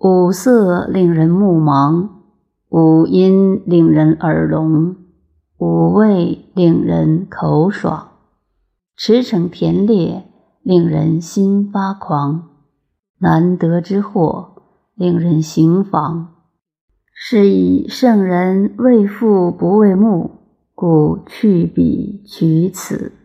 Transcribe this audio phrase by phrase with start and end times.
[0.00, 2.08] 五色令人目盲，
[2.68, 4.94] 五音令人耳聋，
[5.58, 8.10] 五味令人口爽，
[8.94, 10.22] 驰骋甜猎
[10.62, 12.48] 令人心发狂，
[13.18, 14.62] 难得之货
[14.94, 16.28] 令人行妨。
[17.12, 20.30] 是以圣人为父不为目，
[20.76, 23.17] 故去彼取此。